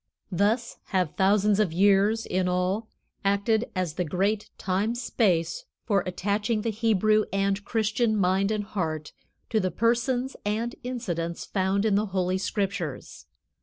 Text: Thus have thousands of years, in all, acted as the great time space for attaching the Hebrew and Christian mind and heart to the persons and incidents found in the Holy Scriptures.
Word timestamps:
Thus 0.31 0.77
have 0.85 1.13
thousands 1.15 1.59
of 1.59 1.71
years, 1.71 2.25
in 2.25 2.47
all, 2.47 2.89
acted 3.23 3.69
as 3.75 3.93
the 3.93 4.03
great 4.03 4.49
time 4.57 4.95
space 4.95 5.65
for 5.85 6.01
attaching 6.07 6.63
the 6.63 6.71
Hebrew 6.71 7.25
and 7.31 7.63
Christian 7.63 8.15
mind 8.17 8.49
and 8.49 8.63
heart 8.63 9.11
to 9.51 9.59
the 9.59 9.69
persons 9.69 10.35
and 10.43 10.73
incidents 10.83 11.45
found 11.45 11.85
in 11.85 11.93
the 11.93 12.07
Holy 12.07 12.39
Scriptures. 12.39 13.27